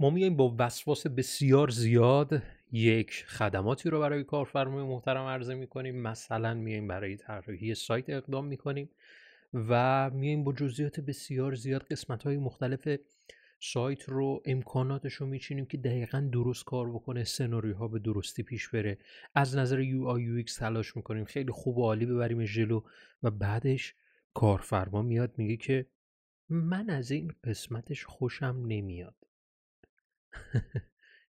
ما 0.00 0.10
میایم 0.10 0.36
با 0.36 0.56
وسواس 0.58 1.06
بسیار 1.06 1.68
زیاد 1.70 2.42
یک 2.72 3.24
خدماتی 3.28 3.90
رو 3.90 4.00
برای 4.00 4.24
کارفرمای 4.24 4.84
محترم 4.84 5.26
عرضه 5.26 5.54
می‌کنیم. 5.54 6.02
مثلا 6.02 6.54
میایم 6.54 6.88
برای 6.88 7.16
طراحی 7.16 7.74
سایت 7.74 8.10
اقدام 8.10 8.46
می‌کنیم 8.46 8.90
و 9.54 10.10
میایم 10.10 10.44
با 10.44 10.52
جزئیات 10.52 11.00
بسیار 11.00 11.54
زیاد 11.54 11.82
قسمت 11.82 12.22
های 12.22 12.36
مختلف 12.36 12.88
سایت 13.60 14.08
رو 14.08 14.42
امکاناتش 14.44 15.14
رو 15.14 15.26
میچینیم 15.26 15.66
که 15.66 15.78
دقیقا 15.78 16.28
درست 16.32 16.64
کار 16.64 16.90
بکنه 16.92 17.24
سناریوها 17.24 17.88
به 17.88 17.98
درستی 17.98 18.42
پیش 18.42 18.68
بره. 18.68 18.98
از 19.34 19.56
نظر 19.56 19.80
UI 19.80 20.06
UX 20.06 20.56
تلاش 20.56 20.96
می‌کنیم. 20.96 21.24
خیلی 21.24 21.52
خوب 21.52 21.78
و 21.78 21.82
عالی 21.82 22.06
ببریم 22.06 22.44
جلو 22.44 22.82
و 23.22 23.30
بعدش 23.30 23.94
کارفرما 24.34 25.02
میاد 25.02 25.34
میگه 25.36 25.56
که 25.56 25.86
من 26.48 26.90
از 26.90 27.10
این 27.10 27.32
قسمتش 27.44 28.04
خوشم 28.04 28.62
نمیاد. 28.66 29.17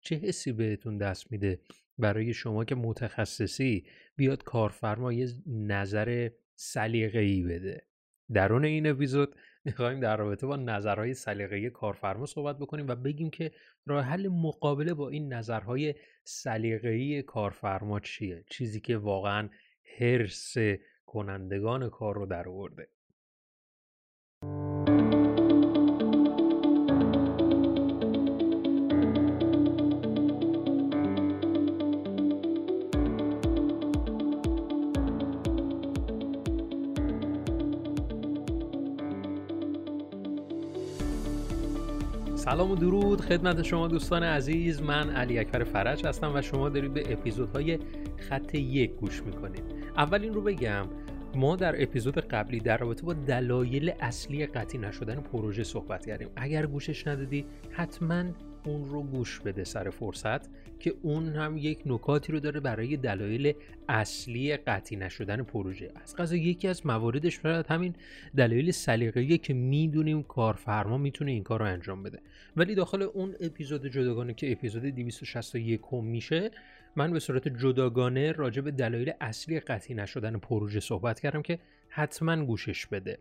چه 0.00 0.16
حسی 0.16 0.52
بهتون 0.52 0.98
دست 0.98 1.32
میده 1.32 1.60
برای 1.98 2.34
شما 2.34 2.64
که 2.64 2.74
متخصصی 2.74 3.86
بیاد 4.16 4.44
کارفرما 4.44 5.12
یه 5.12 5.28
نظر 5.46 6.30
سلیقه‌ای 6.56 7.42
بده؟ 7.42 7.86
درون 8.32 8.64
این 8.64 8.86
اپیزود 8.86 9.34
می‌خوایم 9.64 10.00
در 10.00 10.16
رابطه 10.16 10.46
با 10.46 10.56
نظرهای 10.56 11.14
سلیقه‌ای 11.14 11.70
کارفرما 11.70 12.26
صحبت 12.26 12.58
بکنیم 12.58 12.88
و 12.88 12.94
بگیم 12.94 13.30
که 13.30 13.52
راه 13.86 14.04
حل 14.04 14.28
مقابله 14.28 14.94
با 14.94 15.08
این 15.08 15.32
نظرهای 15.32 15.94
سلیقه‌ای 16.24 17.22
کارفرما 17.22 18.00
چیه؟ 18.00 18.44
چیزی 18.50 18.80
که 18.80 18.96
واقعا 18.96 19.48
حرس 19.98 20.54
کنندگان 21.06 21.90
کار 21.90 22.14
رو 22.14 22.26
در 22.26 22.48
آورده. 22.48 22.88
سلام 42.50 42.70
و 42.70 42.76
درود 42.76 43.20
خدمت 43.20 43.62
شما 43.62 43.88
دوستان 43.88 44.22
عزیز. 44.22 44.82
من 44.82 45.10
علی 45.10 45.38
اکبر 45.38 45.64
فرج 45.64 46.06
هستم 46.06 46.32
و 46.34 46.42
شما 46.42 46.68
دارید 46.68 46.94
به 46.94 47.12
اپیزودهای 47.12 47.78
خط 48.16 48.54
یک 48.54 48.90
گوش 48.90 49.22
می‌کنید. 49.22 49.62
اول 49.96 50.22
این 50.22 50.34
رو 50.34 50.40
بگم 50.40 50.86
ما 51.34 51.56
در 51.56 51.82
اپیزود 51.82 52.18
قبلی 52.18 52.60
در 52.60 52.76
رابطه 52.76 53.02
با 53.02 53.12
دلایل 53.12 53.92
اصلی 54.00 54.46
قطعی 54.46 54.80
نشدن 54.80 55.14
پروژه 55.14 55.64
صحبت 55.64 56.06
کردیم. 56.06 56.28
اگر 56.36 56.66
گوشش 56.66 57.06
ندادی 57.06 57.44
حتما 57.70 58.24
اون 58.68 58.88
رو 58.88 59.02
گوش 59.02 59.40
بده 59.40 59.64
سر 59.64 59.90
فرصت 59.90 60.48
که 60.80 60.94
اون 61.02 61.28
هم 61.28 61.56
یک 61.56 61.82
نکاتی 61.86 62.32
رو 62.32 62.40
داره 62.40 62.60
برای 62.60 62.96
دلایل 62.96 63.52
اصلی 63.88 64.56
قطعی 64.56 64.96
نشدن 64.96 65.42
پروژه 65.42 65.90
از 66.02 66.16
قضا 66.16 66.36
یکی 66.36 66.68
از 66.68 66.86
مواردش 66.86 67.38
شاید 67.42 67.66
همین 67.66 67.94
دلایل 68.36 68.70
سلیقه‌ای 68.70 69.38
که 69.38 69.54
می‌دونیم 69.54 70.22
کارفرما 70.22 70.98
می‌تونه 70.98 71.30
این 71.30 71.42
کار 71.42 71.60
رو 71.60 71.66
انجام 71.66 72.02
بده. 72.02 72.18
ولی 72.56 72.74
داخل 72.74 73.02
اون 73.02 73.34
اپیزود 73.40 73.86
جداگانه 73.86 74.34
که 74.34 74.52
اپیزود 74.52 74.82
261 74.82 75.80
میشه 75.92 76.50
من 76.96 77.12
به 77.12 77.18
صورت 77.18 77.48
جداگانه 77.48 78.32
راجع 78.32 78.62
به 78.62 78.70
دلایل 78.70 79.12
اصلی 79.20 79.60
قطعی 79.60 79.94
نشدن 79.94 80.38
پروژه 80.38 80.80
صحبت 80.80 81.20
کردم 81.20 81.42
که 81.42 81.58
حتما 81.88 82.44
گوشش 82.44 82.86
بده. 82.86 83.18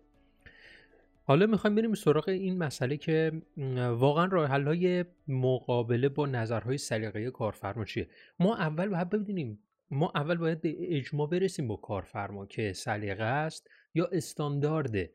حالا 1.30 1.46
می‌خوایم 1.46 1.76
بریم 1.76 1.94
سراغ 1.94 2.30
این 2.30 2.58
مسئله 2.58 2.98
که 2.98 3.42
واقعا 3.78 4.26
راه 4.26 4.50
های 4.50 5.06
مقابله 5.28 6.10
با 6.10 6.26
نظرهای 6.26 6.78
سلیقه 6.78 7.32
کارفرما 7.32 7.86
چیه؟ 7.86 8.08
ما 8.40 8.56
اول 8.56 8.88
باید 8.90 9.10
ببینیم 9.10 9.60
ما 9.92 10.12
اول 10.16 10.36
باید 10.36 10.62
به 10.62 10.98
اجماع 10.98 11.30
برسیم 11.30 11.68
با 11.68 11.76
کارفرما 11.76 12.46
که 12.46 12.74
سلیقه 12.74 13.24
است 13.24 13.70
یا 13.94 14.06
استاندارده 14.06 15.14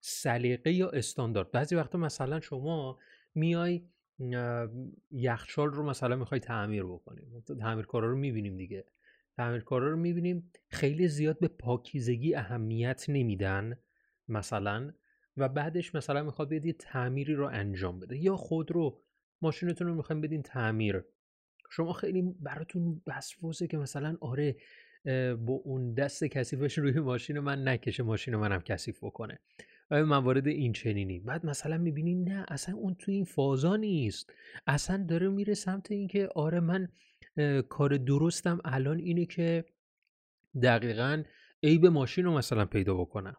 سلیقه 0.00 0.72
یا 0.72 0.90
استاندارد. 0.90 1.50
بعضی 1.50 1.74
وقتا 1.74 1.98
مثلا 1.98 2.40
شما 2.40 2.98
میای 3.34 3.82
یخچال 5.10 5.68
رو 5.70 5.82
مثلا 5.82 6.16
می‌خوای 6.16 6.40
تعمیر 6.40 6.84
بکنیم. 6.84 7.44
تعمیرکارا 7.60 8.08
رو 8.08 8.16
می‌بینیم 8.16 8.56
دیگه. 8.56 8.84
تعمیرکارا 9.36 9.90
رو 9.90 9.96
می‌بینیم 9.96 10.52
خیلی 10.68 11.08
زیاد 11.08 11.38
به 11.38 11.48
پاکیزگی 11.48 12.34
اهمیت 12.34 13.04
نمیدن 13.08 13.78
مثلا 14.28 14.92
و 15.36 15.48
بعدش 15.48 15.94
مثلا 15.94 16.22
می‌خواد 16.22 16.48
بیاد 16.48 16.66
یه 16.66 16.72
تعمیری 16.72 17.34
رو 17.34 17.46
انجام 17.46 18.00
بده 18.00 18.16
یا 18.16 18.36
خودرو 18.36 19.00
ماشینتون 19.42 19.86
رو 19.86 19.94
می‌خوایم 19.94 20.20
بدین 20.20 20.42
تعمیر. 20.42 21.04
شما 21.70 21.92
خیلی 21.92 22.22
براتون 22.40 23.02
وسوسه 23.06 23.66
که 23.66 23.76
مثلا 23.76 24.16
آره 24.20 24.56
با 25.36 25.52
اون 25.64 25.94
دست 25.94 26.24
کثیفش 26.24 26.78
روی 26.78 27.00
ماشین 27.00 27.38
من 27.38 27.68
نکشه 27.68 28.02
ماشین 28.02 28.36
منم 28.36 28.60
کثیف 28.60 29.04
بکنه. 29.04 29.38
و 29.90 30.06
موارد 30.06 30.46
این 30.46 30.72
چنینی؟ 30.72 31.20
بعد 31.20 31.46
مثلا 31.46 31.78
می‌بینی 31.78 32.14
نه 32.14 32.44
اصلا 32.48 32.74
اون 32.74 32.94
تو 32.94 33.12
این 33.12 33.24
فازا 33.24 33.76
نیست. 33.76 34.32
اصلا 34.66 35.04
داره 35.08 35.28
میره 35.28 35.54
سمت 35.54 35.90
اینکه 35.90 36.28
آره 36.34 36.60
من 36.60 36.88
کار 37.68 37.96
درستم 37.96 38.60
الان 38.64 38.98
اینه 38.98 39.26
که 39.26 39.64
دقیقا 40.62 41.22
عیب 41.62 41.86
ماشین 41.86 42.24
رو 42.24 42.34
مثلا 42.38 42.64
پیدا 42.64 42.94
بکنم. 42.94 43.36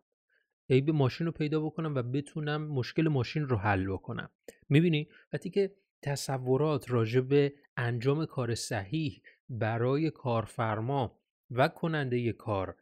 عیب 0.70 0.90
ماشین 0.90 1.28
رو 1.28 1.32
پیدا 1.32 1.60
بکنم 1.60 1.96
و 1.96 2.04
بتونم 2.04 2.68
مشکل 2.68 3.08
ماشین 3.08 3.44
رو 3.44 3.58
حل 3.58 3.88
بکنم. 3.88 4.30
می‌بینی؟ 4.70 5.08
وقتی 5.34 5.50
که 5.50 5.76
تصورات 6.02 6.92
راجع 6.92 7.22
به 7.22 7.54
انجام 7.78 8.26
کار 8.26 8.56
صحیح 8.56 9.22
برای 9.50 10.12
کارفرما 10.12 11.20
و 11.52 11.68
کننده 11.68 12.32
کار 12.34 12.76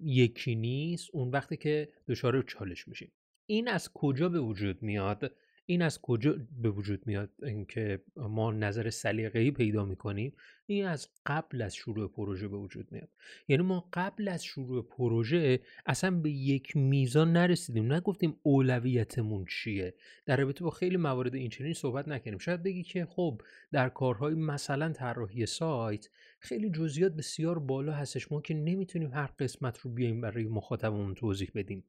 یکی 0.00 0.54
نیست 0.54 1.10
اون 1.12 1.30
وقتی 1.30 1.56
که 1.56 1.88
دچار 2.08 2.42
چالش 2.42 2.88
میشیم. 2.88 3.12
این 3.46 3.68
از 3.68 3.92
کجا 3.94 4.28
به 4.28 4.40
وجود 4.40 4.82
میاد؟ 4.82 5.36
این 5.66 5.82
از 5.82 6.00
کجا 6.00 6.36
به 6.62 6.70
وجود 6.70 7.06
میاد 7.06 7.30
اینکه 7.42 8.02
ما 8.16 8.52
نظر 8.52 8.90
سلیقه‌ای 8.90 9.50
پیدا 9.50 9.84
می‌کنیم؟ 9.84 10.32
این 10.66 10.86
از 10.86 11.08
قبل 11.26 11.62
از 11.62 11.74
شروع 11.74 12.08
پروژه 12.08 12.48
به 12.48 12.56
وجود 12.56 12.92
میاد. 12.92 13.08
یعنی 13.48 13.62
ما 13.62 13.88
قبل 13.92 14.28
از 14.28 14.44
شروع 14.44 14.82
پروژه 14.82 15.60
اصلا 15.86 16.10
به 16.10 16.30
یک 16.30 16.76
میزان 16.76 17.32
نرسیدیم. 17.32 17.92
نگفتیم 17.92 18.36
اولویتمون 18.42 19.44
چیه؟ 19.44 19.94
در 20.26 20.36
رابطه 20.36 20.64
با 20.64 20.70
خیلی 20.70 20.96
موارد 20.96 21.34
این 21.34 21.50
چنین 21.50 21.72
صحبت 21.72 22.08
نکنیم 22.08 22.38
شاید 22.38 22.62
بگی 22.62 22.82
که 22.82 23.04
خب 23.04 23.42
در 23.72 23.88
کارهای 23.88 24.34
مثلا 24.34 24.92
طراحی 24.92 25.46
سایت 25.46 26.08
خیلی 26.40 26.70
جزئیات 26.70 27.12
بسیار 27.12 27.58
بالا 27.58 27.92
هستش. 27.92 28.32
ما 28.32 28.40
که 28.40 28.54
نمی‌تونیم 28.54 29.10
هر 29.12 29.30
قسمت 29.38 29.78
رو 29.78 29.90
بیایم 29.90 30.20
برای 30.20 30.44
مخاطبمون 30.44 31.14
توضیح 31.14 31.50
بدیم. 31.54 31.84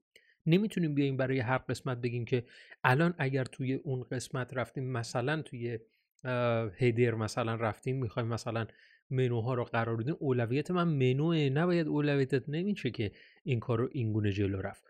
نمی‌تونیم 0.48 0.94
بیایم 0.94 1.18
برای 1.18 1.40
هر 1.40 1.58
قسمت 1.58 1.98
بگیم 1.98 2.26
که 2.26 2.44
الان 2.84 3.14
اگر 3.18 3.44
توی 3.44 3.74
اون 3.74 4.04
قسمت 4.04 4.54
رفتیم 4.54 4.84
مثلا 4.92 5.42
توی 5.42 5.80
هیدر 6.76 7.16
مثلا 7.16 7.56
رفتیم 7.56 7.96
می‌خوایم 7.96 8.28
مثلا 8.28 8.68
منوها 9.10 9.54
رو 9.54 9.64
قرار 9.64 9.98
بدیم 9.98 10.16
اولویت 10.20 10.72
من 10.72 10.88
منوه 10.88 11.38
نباید 11.38 11.88
اولویتت 11.88 12.50
نمیشه 12.50 12.92
که 12.92 13.12
این 13.44 13.60
کار 13.60 13.80
رو 13.80 13.90
اینگونه 13.92 14.32
جلو 14.32 14.62
رفت. 14.62 14.84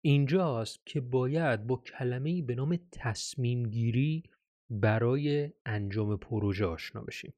اینجاست 0.00 0.86
که 0.86 1.00
باید 1.00 1.66
با 1.66 1.76
کلمه 1.76 2.42
به 2.42 2.54
نام 2.54 2.78
تصمیم 2.92 3.62
گیری 3.62 4.22
برای 4.70 5.50
انجام 5.66 6.16
پروژه 6.16 6.66
آشنا 6.66 7.00
بشیم. 7.02 7.34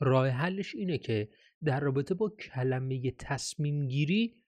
راه 0.00 0.28
حلش 0.28 0.74
اینه 0.74 0.98
که 0.98 1.28
در 1.64 1.80
رابطه 1.80 2.14
با 2.14 2.28
کلمه 2.28 3.10
تصمیم 3.10 3.88
گیری 3.88 4.41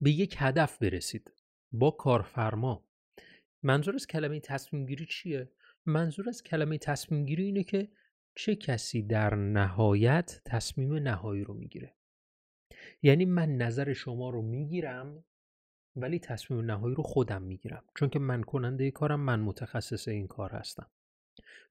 به 0.00 0.10
یک 0.10 0.36
هدف 0.38 0.78
برسید. 0.78 1.32
با 1.72 1.90
کارفرما. 1.90 2.84
منظور 3.62 3.94
از 3.94 4.06
کلمه 4.06 4.40
تصمیم 4.40 4.86
گیری 4.86 5.06
چیه؟ 5.06 5.52
منظور 5.86 6.28
از 6.28 6.42
کلمه 6.42 6.78
تصمیم 6.78 7.24
گیری 7.26 7.44
اینه 7.44 7.62
که 7.62 7.88
چه 8.34 8.56
کسی 8.56 9.02
در 9.02 9.34
نهایت 9.34 10.40
تصمیم 10.44 10.94
نهایی 10.94 11.44
رو 11.44 11.54
می‌گیره. 11.54 11.94
یعنی 13.02 13.24
من 13.24 13.56
نظر 13.56 13.92
شما 13.92 14.30
رو 14.30 14.42
می‌گیرم 14.42 15.24
ولی 15.96 16.18
تصمیم 16.18 16.60
نهایی 16.60 16.94
رو 16.94 17.02
خودم 17.02 17.42
می‌گیرم. 17.42 17.84
چون 17.98 18.08
که 18.08 18.18
من 18.18 18.42
کننده 18.42 18.90
کارم 18.90 19.20
من 19.20 19.40
متخصص 19.40 20.08
این 20.08 20.26
کار 20.26 20.50
هستم. 20.50 20.90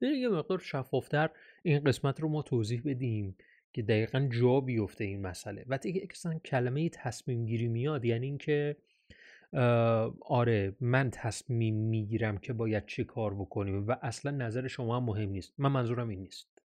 یه 0.02 0.30
مقدار 0.30 0.60
شفافتر 0.60 1.30
این 1.64 1.84
قسمت 1.84 2.20
رو 2.20 2.30
ما 2.30 2.42
توضیح 2.42 2.82
بدیم. 2.86 3.38
که 3.76 3.82
دقیقا 3.82 4.30
جا 4.42 4.60
بیفته 4.60 5.04
این 5.04 5.22
مسئله. 5.22 5.66
و 5.68 5.78
دیگه 5.78 6.08
اصلا 6.12 6.40
کلمه 6.40 6.90
تصمیم 6.90 7.46
گیری 7.46 7.68
میاد 7.68 8.06
یعنی 8.06 8.26
اینکه 8.26 8.76
آره 10.22 10.76
من 10.80 11.10
تصمیم 11.10 11.76
می‌گیرم 11.76 12.38
که 12.38 12.54
باید 12.54 12.86
چه 12.86 13.04
کار 13.04 13.34
بکنیم 13.34 13.88
و 13.88 13.96
اصلا 14.02 14.32
نظر 14.32 14.68
شما 14.68 14.98
هم 14.98 15.04
مهم 15.04 15.30
نیست. 15.30 15.54
من 15.58 15.72
منظورم 15.72 16.10
این 16.10 16.20
نیست. 16.20 16.62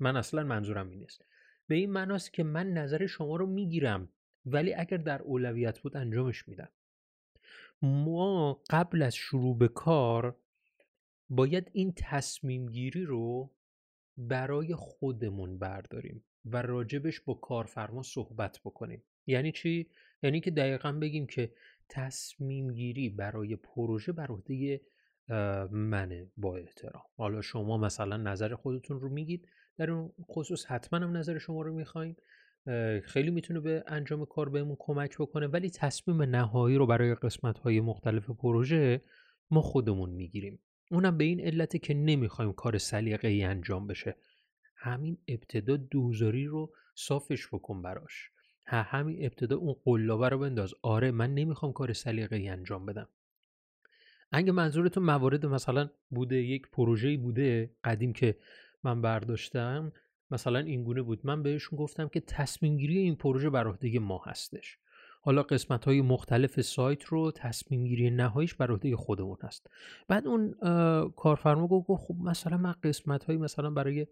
من 0.00 0.16
اصلا 0.16 0.44
منظورم 0.44 0.90
این 0.90 0.98
نیست. 0.98 1.24
به 1.66 1.74
این 1.74 1.90
معناست 1.90 2.32
که 2.32 2.42
من 2.42 2.72
نظر 2.72 3.06
شما 3.06 3.36
رو 3.36 3.46
می‌گیرم 3.46 4.08
ولی 4.46 4.74
اگر 4.74 4.96
در 4.96 5.22
اولویت 5.22 5.78
بود 5.78 5.96
انجامش 5.96 6.48
میدم. 6.48 6.68
ما 7.82 8.62
قبل 8.70 9.02
از 9.02 9.14
شروع 9.14 9.58
به 9.58 9.68
کار 9.68 10.36
باید 11.30 11.70
این 11.72 11.92
تصمیم 11.96 12.66
گیری 12.66 13.04
رو 13.04 13.50
برای 14.16 14.74
خودمون 14.74 15.58
برداریم. 15.58 16.24
و 16.44 16.62
راجبش 16.62 17.20
با 17.20 17.34
کارفرما 17.34 18.02
صحبت 18.02 18.60
بکنیم. 18.64 19.02
یعنی 19.26 19.52
چی؟ 19.52 19.86
یعنی 20.22 20.40
که 20.40 20.50
دقیقا 20.50 20.92
بگیم 20.92 21.26
که 21.26 21.52
تصمیم 21.88 22.72
گیری 22.72 23.08
برای 23.08 23.56
پروژه 23.56 24.12
بر 24.12 24.26
عهده 24.26 24.80
منه 25.70 26.30
با 26.36 26.56
احترام. 26.56 27.02
حالا 27.16 27.40
شما 27.40 27.78
مثلا 27.78 28.16
نظر 28.16 28.54
خودتون 28.54 29.00
رو 29.00 29.08
میگید. 29.08 29.48
در 29.76 29.90
اون 29.90 30.12
خصوص 30.22 30.66
حتما 30.66 30.98
هم 30.98 31.16
نظر 31.16 31.38
شما 31.38 31.62
رو 31.62 31.74
می‌خوایم. 31.74 32.16
خیلی 33.02 33.30
می‌تونه 33.30 33.60
به 33.60 33.84
انجام 33.86 34.24
کار 34.24 34.48
بهمون 34.48 34.76
کمک 34.78 35.18
بکنه. 35.18 35.46
ولی 35.46 35.70
تصمیم 35.70 36.22
نهایی 36.22 36.76
رو 36.76 36.86
برای 36.86 37.14
قسمت 37.14 37.58
های 37.58 37.80
مختلف 37.80 38.30
پروژه 38.30 39.02
ما 39.50 39.60
خودمون 39.60 40.10
می‌گیریم. 40.10 40.58
اونم 40.90 41.18
به 41.18 41.24
این 41.24 41.40
علته 41.40 41.78
که 41.78 41.94
نمی‌خوایم 41.94 42.52
کار 42.52 42.78
سلیقه 42.78 43.28
ای 43.28 43.42
انجام 43.42 43.86
بشه. 43.86 44.16
همین 44.84 45.18
ابتدا 45.28 45.76
دوزاری 45.76 46.46
رو 46.46 46.72
صافش 46.94 47.46
بکن 47.46 47.82
براش. 47.82 48.30
همین 48.66 49.24
ابتدا 49.24 49.56
اون 49.56 49.76
قلابه 49.84 50.28
رو 50.28 50.38
بنداز. 50.38 50.74
آره 50.82 51.10
من 51.10 51.34
نمی‌خوام 51.34 51.72
کار 51.72 51.92
سلیقه 51.92 52.36
ای 52.36 52.48
انجام 52.48 52.86
بدم. 52.86 53.08
اگه 54.32 54.52
منظورتون 54.52 55.02
موارد 55.02 55.46
مثلا 55.46 55.90
بوده 56.10 56.36
یک 56.36 56.70
پروژه 56.72 57.16
بوده 57.16 57.70
قدیم 57.84 58.12
که 58.12 58.36
من 58.82 59.02
برداشتم 59.02 59.92
مثلا 60.30 60.58
اینگونه 60.58 61.02
بود. 61.02 61.20
من 61.24 61.42
بهشون 61.42 61.78
گفتم 61.78 62.08
که 62.08 62.20
تصمیم 62.20 62.76
گیری 62.76 62.98
این 62.98 63.16
پروژه 63.16 63.50
بر 63.50 63.66
عهده 63.66 63.98
ما 63.98 64.22
هستش. 64.26 64.78
حالا 65.20 65.42
قسمت 65.42 65.84
های 65.84 66.02
مختلف 66.02 66.60
سایت 66.60 67.04
رو 67.04 67.30
تصمیم 67.30 67.86
گیری 67.86 68.10
نهاییش 68.10 68.54
بر 68.54 68.70
عهده 68.70 68.96
خودمون 68.96 69.36
هست. 69.42 69.70
بعد 70.08 70.26
اون 70.26 70.54
کارفرما 71.10 71.68
گفت 71.68 71.90
خب 71.90 72.14
مثلا 72.14 72.56
من 72.56 72.74
قسمت 72.82 73.24
های 73.24 73.36
مثلا 73.36 73.70
برای 73.70 74.06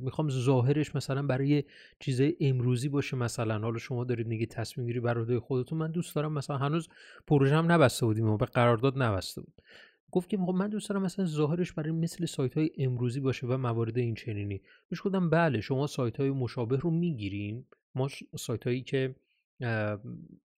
می‌خوام 0.00 0.28
ظاهرش 0.28 0.94
مثلا 0.94 1.22
برای 1.22 1.64
چیزای 2.00 2.36
امروزی 2.40 2.88
باشه. 2.88 3.16
مثلا 3.16 3.58
حالا 3.58 3.78
شما 3.78 4.04
دارید 4.04 4.26
میگه 4.26 4.46
تصمیم 4.46 4.86
گیری 4.86 5.00
بر 5.00 5.18
عهده 5.18 5.40
خودتون. 5.40 5.78
من 5.78 5.90
دوست 5.90 6.14
دارم 6.14 6.32
مثلا 6.32 6.56
هنوز 6.58 6.88
پروژه 7.26 7.56
هم 7.56 7.72
نبسته 7.72 8.06
بودیم 8.06 8.26
و 8.28 8.36
به 8.36 8.46
قرارداد 8.46 9.02
نبسته 9.02 9.40
بود. 9.40 9.62
گفت 10.10 10.28
که 10.28 10.36
خب 10.36 10.54
من 10.54 10.68
دوست 10.68 10.88
دارم 10.88 11.02
مثلا 11.02 11.24
ظاهرش 11.24 11.72
برای 11.72 11.90
مثل 11.90 12.26
سایت 12.26 12.58
های 12.58 12.70
امروزی 12.78 13.20
باشه 13.20 13.46
و 13.46 13.56
موارد 13.56 13.98
این 13.98 14.14
چنینی. 14.14 14.60
بهش 14.90 15.00
گفتم 15.04 15.30
بله 15.30 15.60
شما 15.60 15.86
سایت 15.86 16.20
های 16.20 16.30
مشابه 16.30 16.76
رو 16.76 16.90
می‌گیریم 16.90 17.66
ما 17.94 18.08
سایت 18.36 18.66
هایی 18.66 18.82
که 18.82 19.14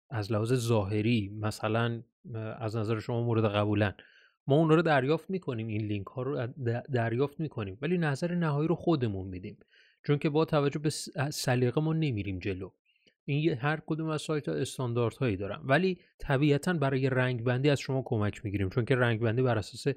از 0.10 0.32
لحاظ 0.32 0.54
ظاهری 0.54 1.32
مثلا 1.40 2.04
از 2.60 2.76
نظر 2.76 3.00
شما 3.00 3.24
مورد 3.24 3.46
قبولن. 3.46 3.94
ما 4.50 4.56
اون 4.56 4.70
رو 4.70 4.82
دریافت 4.82 5.30
می‌کنیم 5.30 5.68
این 5.68 5.82
لینک 5.82 6.08
ها 6.08 6.22
رو 6.22 6.48
دریافت 6.94 7.40
می‌کنیم 7.40 7.78
ولی 7.82 7.98
نظر 7.98 8.36
نهایی 8.36 8.68
رو 8.68 8.76
خودمون 8.76 9.28
میدیم. 9.28 9.58
چون 10.04 10.18
که 10.18 10.30
با 10.30 10.46
توجه 10.46 10.80
به 10.80 10.90
سلیقه 11.30 11.82
ما 11.82 11.94
نمیریم 11.94 12.40
جلو. 12.40 12.70
این 13.26 13.54
هر 13.54 13.80
کدوم 13.86 14.10
از 14.10 14.22
سایت 14.22 14.50
ها 14.50 14.56
استاندارد 14.56 15.16
هایی 15.16 15.38
دارن. 15.38 15.62
ولی 15.64 16.00
طبیعتا 16.20 16.74
برای 16.74 17.10
رنگ 17.10 17.44
بندی 17.44 17.70
از 17.70 17.80
شما 17.80 18.02
کمک 18.06 18.46
می‌گیریم. 18.46 18.70
چون 18.70 18.86
که 18.86 18.96
رنگ 18.96 19.20
بندی 19.20 19.42
بر 19.42 19.58
اساس 19.58 19.96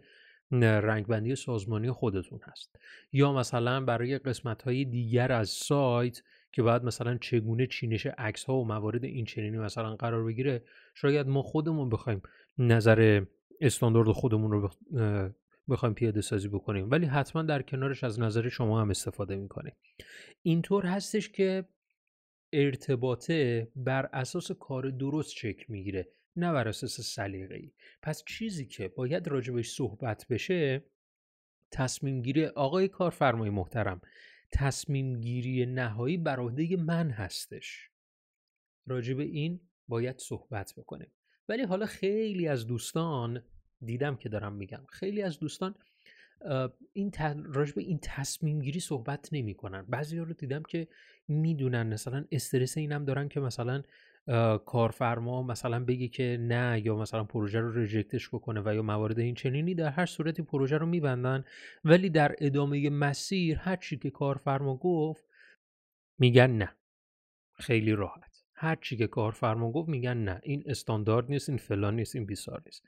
رنگ 0.61 1.07
بندی 1.07 1.37
سازمانی 1.37 1.91
خودتون 1.91 2.41
هست. 2.43 2.77
یا 3.13 3.33
مثلا 3.33 3.81
برای 3.81 4.19
قسمت 4.19 4.63
های 4.63 4.85
دیگر 4.85 5.33
از 5.33 5.49
سایت 5.49 6.23
که 6.53 6.63
بعد 6.63 6.85
مثلا 6.85 7.19
چگونه 7.19 7.67
چینش 7.67 8.07
عکس 8.07 8.45
ها 8.45 8.55
و 8.55 8.65
موارد 8.65 9.05
این 9.05 9.25
چنینی 9.25 9.59
مثلا 9.59 9.97
قرار 9.97 10.25
بگیره 10.25 10.63
شاید 10.95 11.27
ما 11.27 11.43
خودمون 11.43 11.89
بخوایم 11.89 12.23
نظر 12.59 13.25
استاندارد 13.61 14.09
خودمون 14.09 14.51
رو 14.51 14.71
بخوایم 15.69 15.95
پیاده 15.95 16.21
سازی 16.21 16.49
بکنیم. 16.49 16.91
ولی 16.91 17.07
حتما 17.07 17.43
در 17.43 17.63
کنارش 17.63 18.05
از 18.05 18.21
نظر 18.21 18.49
شما 18.49 18.81
هم 18.81 18.91
استفاده 18.91 19.37
می‌کنیم 19.37 19.73
اینطور 20.43 20.87
هستش 20.87 21.29
که 21.29 21.65
ارتباطه 22.53 23.69
بر 23.77 24.09
اساس 24.13 24.53
کار 24.53 24.91
درست 24.91 25.31
شکل 25.31 25.65
می‌گیره 25.69 26.09
نه 26.37 26.53
بر 26.53 26.69
اساس 26.69 27.01
سلیقه 27.01 27.55
ای 27.55 27.71
پس 28.03 28.25
چیزی 28.25 28.67
که 28.67 28.89
باید 28.89 29.29
راجبش 29.29 29.71
صحبت 29.71 30.27
بشه 30.31 30.85
تصمیم 31.71 32.23
گیری 32.23 32.47
آقای 32.47 32.89
کارفرمای 32.89 33.51
محترم. 33.51 34.01
تصمیم 34.53 35.21
گیری 35.21 35.67
نهایی 35.67 36.17
بر 36.17 36.41
عهده 36.41 36.77
من 36.77 37.11
هستش. 37.11 37.91
راجب 38.87 39.19
این 39.19 39.61
باید 39.89 40.19
صحبت 40.19 40.75
بکنیم. 40.77 41.13
ولی 41.49 41.63
حالا 41.63 41.87
خیلی 41.87 42.49
از 42.49 42.67
دوستان 42.67 43.43
دیدم 43.81 44.17
که 44.17 44.29
دارم 44.29 44.53
میگم 44.53 44.85
خیلی 44.89 45.23
از 45.23 45.39
دوستان 45.39 45.75
این 46.93 47.13
راجب 47.45 47.79
این 47.79 47.99
تصمیم 48.03 48.61
گیری 48.61 48.81
صحبت 48.81 49.29
نمی 49.33 49.55
کنن 49.55 49.87
بعضی 49.89 50.19
رو 50.19 50.33
دیدم 50.33 50.63
که 50.63 50.89
می‌دونن 51.29 51.87
مثلا 51.87 52.25
استرس 52.33 52.77
اینم 52.77 53.05
دارن 53.05 53.29
که 53.29 53.41
مثلا 53.41 53.83
کارفرما 54.67 55.43
مثلا 55.43 55.85
بگه 55.85 56.09
که 56.09 56.39
نه 56.41 56.83
یا 56.85 56.97
مثلا 56.97 57.25
پروژه 57.25 57.61
رو 57.61 57.73
ریجکتش 57.73 58.29
بکنه 58.29 58.63
و 58.65 58.75
یا 58.75 58.83
موارد 58.83 59.19
این 59.19 59.35
چنینی 59.35 59.75
در 59.75 59.89
هر 59.89 60.07
صورتی 60.07 60.43
پروژه 60.43 60.79
رو 60.79 60.87
میبندن. 60.87 61.45
ولی 61.85 62.11
در 62.11 62.35
ادامه 62.39 62.91
مسیر 62.91 63.59
هر 63.59 63.77
چی 63.77 63.97
که 63.97 64.11
کارفرما 64.11 64.77
گفت 64.77 65.25
میگن 66.19 66.51
نه. 66.51 66.73
خیلی 67.55 67.93
راحت. 67.93 68.43
هر 68.55 68.77
چی 68.77 68.97
که 68.97 69.07
کارفرما 69.07 69.73
گفت 69.73 69.89
میگن 69.89 70.17
نه. 70.17 70.41
این 70.43 70.63
استاندارد 70.67 71.31
نیست 71.31 71.49
این 71.49 71.59
فلان 71.59 71.97
نیست 71.97 72.17
این 72.17 72.27
بیسار 72.27 72.63
نیست. 72.67 72.85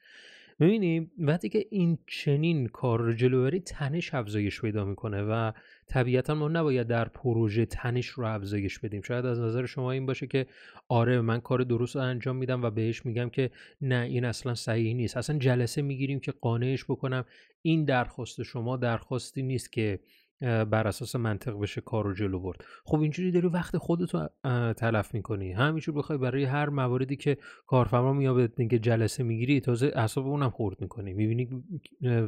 می‌بینیم 0.58 1.10
وقتی 1.18 1.48
که 1.48 1.66
این 1.70 1.98
چنین 2.06 2.66
کار 2.66 3.00
رو 3.00 3.12
جلو 3.12 3.58
تنش 3.58 4.14
افزایش 4.14 4.60
پیدا 4.60 4.84
می‌کنه 4.84 5.22
و 5.22 5.52
طبیعتا 5.86 6.34
ما 6.34 6.48
نباید 6.48 6.86
در 6.86 7.04
پروژه 7.04 7.66
تنش 7.66 8.06
رو 8.06 8.24
افزایش 8.24 8.78
بدیم. 8.78 9.02
شاید 9.02 9.26
از 9.26 9.40
نظر 9.40 9.66
شما 9.66 9.92
این 9.92 10.06
باشه 10.06 10.26
که 10.26 10.46
آره 10.88 11.20
من 11.20 11.40
کار 11.40 11.62
درست 11.62 11.96
انجام 11.96 12.36
میدم 12.36 12.62
و 12.62 12.70
بهش 12.70 13.06
میگم 13.06 13.30
که 13.30 13.50
نه 13.80 14.04
این 14.04 14.24
اصلا 14.24 14.54
صحیح 14.54 14.94
نیست. 14.94 15.16
اصلا 15.16 15.38
جلسه 15.38 15.82
می‌گیریم 15.82 16.20
که 16.20 16.32
قانعش 16.32 16.84
بکنم. 16.84 17.24
این 17.62 17.84
درخواست 17.84 18.42
شما 18.42 18.76
درخواستی 18.76 19.42
نیست 19.42 19.72
که 19.72 20.00
بر 20.40 20.88
اساس 20.88 21.16
منطق 21.16 21.60
بشه 21.60 21.80
کار 21.80 22.04
رو 22.04 22.14
جلو 22.14 22.40
برد. 22.40 22.64
خب 22.84 23.00
اینجوری 23.00 23.30
داری 23.30 23.48
وقت 23.48 23.76
خودتو 23.76 24.28
تلف 24.76 25.14
می‌کنی. 25.14 25.52
همینجور 25.52 25.94
بخوای 25.94 26.18
برای 26.18 26.44
هر 26.44 26.68
مواردی 26.68 27.16
که 27.16 27.38
کارفرما 27.66 28.12
میاد 28.12 28.58
میگه 28.58 28.78
جلسه 28.78 29.22
می‌گیری 29.22 29.60
تازه 29.60 29.92
اعصاب 29.94 30.26
اونم 30.26 30.50
خورد 30.50 30.80
می‌کنی. 30.80 31.14
می‌بینی 31.14 31.64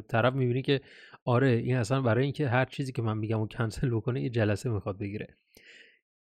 طرف 0.07 0.33
می‌بینی 0.33 0.61
که 0.61 0.81
آره 1.25 1.47
این 1.47 1.75
اصلا 1.75 2.01
برای 2.01 2.23
اینکه 2.23 2.47
هر 2.47 2.65
چیزی 2.65 2.91
که 2.91 3.01
من 3.01 3.17
میگم 3.17 3.39
و 3.39 3.47
کنسل 3.47 3.89
بکنه 3.89 4.21
یه 4.21 4.29
جلسه 4.29 4.69
می‌خواد 4.69 4.97
بگیره. 4.97 5.27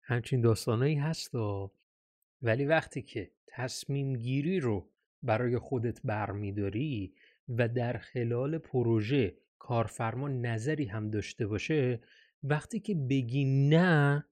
همچین 0.04 0.42
داستانایی 0.42 0.96
هست 0.96 1.36
و 1.36 1.72
ولی 2.42 2.66
وقتی 2.66 3.02
که 3.02 3.32
تصمیم 3.48 4.14
گیری 4.14 4.60
رو 4.60 4.90
برای 5.24 5.58
خودت 5.58 6.00
برمیداری 6.04 7.14
و 7.50 7.68
در 7.68 7.98
خلال 7.98 8.58
پروژه 8.58 9.38
کارفرما 9.64 10.28
نظری 10.28 10.86
هم 10.86 11.10
داشته 11.10 11.48
باشه 11.48 12.00
وقتی 12.44 12.80
که 12.80 12.96
بگی 12.96 13.46
نه 13.46 14.26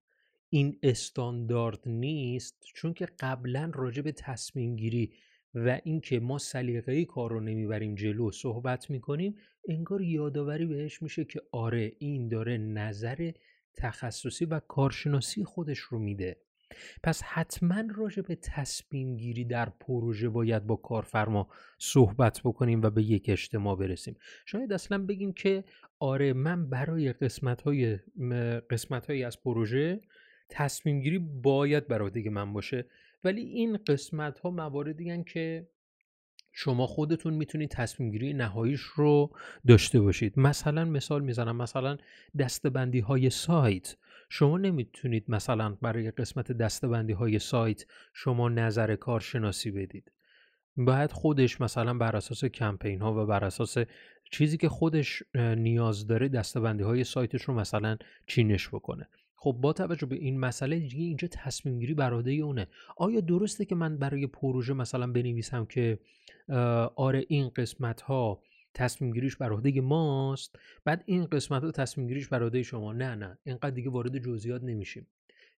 این 0.49 0.79
استاندارد 0.83 1.79
نیست. 1.85 2.55
چون 2.75 2.93
که 2.93 3.07
قبلا 3.19 3.71
راجع 3.73 4.01
به 4.01 4.11
تصمیم 4.11 4.75
گیری 4.75 5.13
و 5.55 5.79
اینکه 5.83 6.19
ما 6.19 6.37
سلیقه 6.37 7.05
کار 7.05 7.31
رو 7.31 7.39
نمی‌بریم 7.39 7.95
جلو 7.95 8.31
صحبت 8.31 8.89
می‌کنیم 8.89 9.35
انگار 9.67 10.01
یادآوری 10.01 10.65
بهش 10.65 11.01
میشه 11.01 11.25
که 11.25 11.41
آره 11.51 11.91
این 11.99 12.27
داره 12.27 12.57
نظر 12.57 13.31
تخصصی 13.73 14.45
و 14.45 14.59
کارشناسی 14.59 15.43
خودش 15.43 15.79
رو 15.79 15.99
میده. 15.99 16.37
پس 17.03 17.23
حتما 17.23 17.83
راجع 17.95 18.21
به 18.21 18.35
تصمیم 18.35 19.17
گیری 19.17 19.45
در 19.45 19.69
پروژه 19.69 20.29
باید 20.29 20.67
با 20.67 20.75
کارفرما 20.75 21.47
صحبت 21.77 22.41
بکنیم 22.43 22.81
و 22.81 22.89
به 22.89 23.03
یک 23.03 23.25
اجتماع 23.29 23.75
برسیم. 23.75 24.15
شاید 24.45 24.73
اصلا 24.73 25.05
بگیم 25.05 25.33
که 25.33 25.63
آره 25.99 26.33
من 26.33 26.69
برای 26.69 27.13
قسمت 27.13 27.61
های 27.61 27.99
قسمت 28.69 29.05
های 29.05 29.23
از 29.23 29.41
پروژه 29.41 30.01
تصمیم 30.49 31.01
گیری 31.01 31.19
باید 31.19 31.87
برای 31.87 32.29
من 32.29 32.53
باشه 32.53 32.85
ولی 33.23 33.41
این 33.41 33.77
قسمت 33.87 34.39
ها 34.39 34.49
مواردی 34.49 35.23
که 35.23 35.67
شما 36.53 36.87
خودتون 36.87 37.33
می‌تونید 37.33 37.69
تصمیم 37.69 38.11
گیری 38.11 38.33
نهاییش 38.33 38.81
رو 38.81 39.31
داشته 39.67 40.01
باشید. 40.01 40.39
مثلا 40.39 40.85
مثال 40.85 41.23
می‌زنم 41.23 41.55
مثلا 41.55 41.97
دستبندی 42.39 42.99
های 42.99 43.29
سایت. 43.29 43.95
شما 44.33 44.57
نمی‌تونید 44.57 45.25
مثلا 45.27 45.77
برای 45.81 46.11
قسمت 46.11 46.51
دستبندی 46.51 47.13
های 47.13 47.39
سایت 47.39 47.85
شما 48.13 48.49
نظر 48.49 48.95
کارشناسی 48.95 49.71
بدید. 49.71 50.11
باید 50.77 51.11
خودش 51.11 51.61
مثلا 51.61 51.93
بر 51.93 52.15
اساس 52.15 52.45
کمپین 52.45 53.01
ها 53.01 53.23
و 53.23 53.25
بر 53.25 53.43
اساس 53.43 53.77
چیزی 54.31 54.57
که 54.57 54.69
خودش 54.69 55.23
نیاز 55.35 56.07
داره 56.07 56.27
دستبندی 56.27 56.83
های 56.83 57.03
سایتش 57.03 57.41
رو 57.41 57.53
مثلا 57.53 57.97
چینش 58.27 58.69
بکنه. 58.69 59.09
خب 59.35 59.57
با 59.61 59.73
توجه 59.73 60.07
به 60.07 60.15
این 60.15 60.39
مسئله 60.39 60.79
دیگه 60.79 61.03
اینجا 61.03 61.27
تصمیم 61.31 61.79
گیری 61.79 61.93
براده 61.93 62.31
اونه. 62.31 62.67
آیا 62.97 63.19
درسته 63.19 63.65
که 63.65 63.75
من 63.75 63.97
برای 63.97 64.27
پروژه 64.27 64.73
مثلا 64.73 65.07
بنویسم 65.07 65.65
که 65.65 65.99
آره 66.95 67.25
این 67.27 67.49
قسمت 67.49 68.01
ها 68.01 68.41
تصمیم 68.73 69.13
گیریش 69.13 69.37
بر 69.37 69.51
عهده 69.51 69.81
ماست. 69.81 70.55
بعد 70.85 71.03
این 71.05 71.25
قسمت 71.25 71.63
ها 71.63 71.71
تصمیم 71.71 72.07
گیریش 72.07 72.27
بر 72.27 72.43
عهده 72.43 72.63
شما. 72.63 72.93
نه 72.93 73.15
نه. 73.15 73.37
اینقدر 73.43 73.69
دیگه 73.69 73.89
وارد 73.89 74.17
جزئیات 74.17 74.63
نمیشیم. 74.63 75.07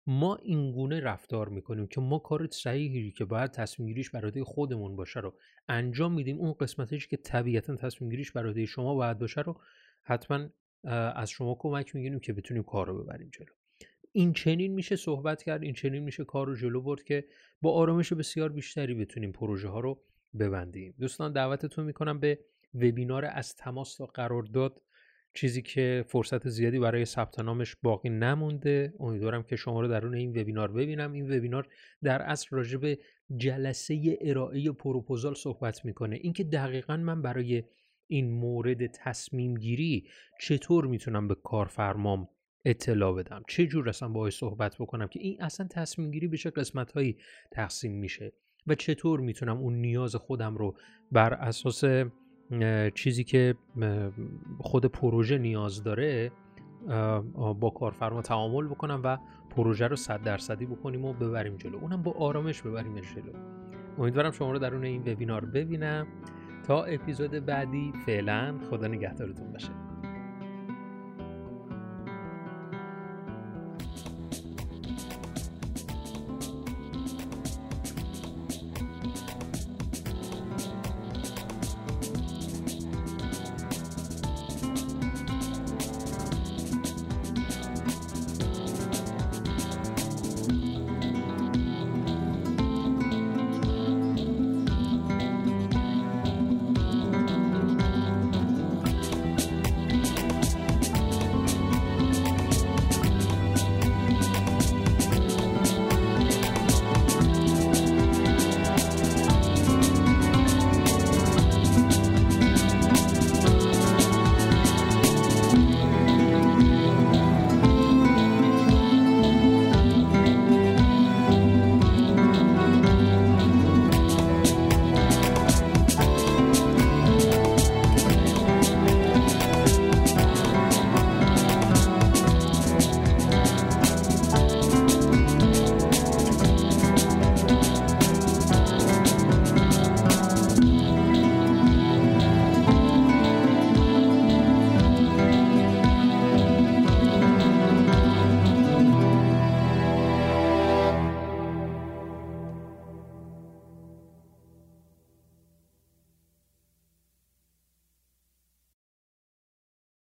ما 0.08 0.36
اینگونه 0.36 1.00
رفتار 1.00 1.50
می‌کنیم 1.50 1.88
که 1.88 2.01
ما 2.01 2.20
کار 2.20 2.48
صحیحی 2.51 3.12
که 3.12 3.25
باید 3.25 3.51
تصمیم 3.51 3.88
گیریش 3.88 4.10
بر 4.10 4.25
عهده 4.25 4.43
خودمون 4.43 4.96
باشه 4.96 5.20
رو 5.20 5.34
انجام 5.67 6.13
میدیم. 6.13 6.38
اون 6.39 6.53
قسمتش 6.53 7.08
که 7.08 7.17
طبیعتا 7.17 7.75
تصمیم 7.75 8.10
گیریش 8.10 8.32
بر 8.32 8.48
عهده 8.48 8.65
شما 8.65 8.96
باید 8.96 9.20
باشه 9.20 9.41
رو 9.41 9.62
حتما 10.03 10.50
از 11.15 11.29
شما 11.29 11.55
کمک 11.60 11.96
می‌گیریم 11.96 12.20
که 12.20 12.34
بتونیم 12.34 12.63
کار 12.63 12.88
رو 12.88 13.03
ببریم 13.03 13.29
جلو. 13.34 13.53
این 14.12 14.34
چنین 14.34 14.74
میشه 14.74 14.96
صحبت 14.96 15.43
کرد 15.43 15.63
این 15.63 15.74
چنین 15.74 16.03
میشه 16.03 16.24
کار 16.24 16.48
رو 16.48 16.55
جلو 16.55 16.82
برد 16.82 17.03
که 17.03 17.25
با 17.62 17.74
آرامش 17.74 18.13
بسیار 18.13 18.50
بیشتری 18.50 18.93
بتونیم 18.93 19.32
پروژه 19.32 19.67
ها 19.67 19.79
رو 19.79 20.01
ببندیم. 20.39 20.96
دوستان 21.00 21.34
دعوتتون 21.34 21.86
می‌کنم 21.86 22.20
به 22.20 22.39
وبینار 22.75 23.25
از 23.25 23.56
تماس 23.56 23.96
تا 23.96 24.06
قرارداد 24.06 24.82
چیزی 25.34 25.62
که 25.62 26.06
فرصت 26.08 26.48
زیادی 26.48 26.80
برای 26.80 27.06
ثبت 27.06 27.39
نامش 27.39 27.75
باقی 27.84 28.10
نمونده. 28.10 28.94
امیدوارم 29.00 29.44
که 29.44 29.56
شما 29.56 29.82
رو 29.82 29.88
درون 29.88 30.15
این 30.15 30.30
وبینار 30.42 30.72
ببینم. 30.72 31.13
این 31.13 31.38
وبینار 31.38 31.68
در 32.03 32.22
اصل 32.22 32.48
راجع 32.51 32.77
به 32.77 33.00
جلسه 33.38 34.18
ارائه 34.22 34.72
پروپوزال 34.72 35.34
صحبت 35.34 35.86
می‌کنه. 35.86 36.20
اینکه 36.22 36.44
دقیقا 36.44 36.98
من 36.98 37.22
برای 37.22 37.63
این 38.08 38.32
مورد 38.32 38.88
تصمیم 38.88 39.53
گیری 39.53 40.08
چطور 40.42 40.86
می‌تونم 40.86 41.27
به 41.27 41.36
کارفرمام 41.36 42.30
اطلاع 42.65 43.15
بدم؟ 43.15 43.44
چه 43.48 43.68
جور 43.68 43.89
اصلا 43.89 44.10
باهاش 44.10 44.38
صحبت 44.38 44.75
بکنم 44.80 45.08
که 45.08 45.20
این 45.20 45.42
اصلا 45.42 45.68
تصمیم 45.68 46.12
گیری 46.12 46.27
به 46.27 46.38
چه 46.38 46.50
قسمت 46.50 46.92
هایی 46.92 47.18
تقسیم 47.51 47.92
میشه؟ 47.92 48.34
و 48.68 48.75
چطور 48.75 49.20
می‌تونم 49.20 49.58
اون 49.58 49.74
نیاز 49.74 50.15
خودم 50.15 50.58
رو 50.58 50.77
بر 51.12 51.34
اساس 51.34 51.84
چیزی 52.95 53.24
که 53.24 53.55
خود 54.60 54.86
پروژه 54.86 55.38
نیاز 55.38 55.83
داره 55.83 56.31
با 57.60 57.69
کارفرما 57.79 58.22
تعامل 58.22 58.67
بکنم 58.67 59.01
و 59.03 59.17
پروژه 59.50 59.88
رو 59.88 59.95
صد 59.95 60.24
درصدی 60.24 60.65
بکنیم 60.65 61.05
و 61.05 61.13
ببریم 61.13 61.55
جلو. 61.55 61.77
اونم 61.77 62.03
با 62.03 62.12
آرامش 62.12 62.62
ببریم 62.62 62.95
جلو. 62.95 63.33
امیدوارم 63.98 64.31
شما 64.31 64.51
رو 64.51 64.60
درون 64.60 64.83
این 64.83 65.01
وبینار 65.01 65.45
ببینم. 65.45 66.07
تا 66.67 66.83
اپیزود 66.83 67.31
بعدی 67.31 67.93
فعلا 68.05 68.55
خدا 68.69 68.88
نگهدارتون 68.88 69.51
باشه. 69.51 69.69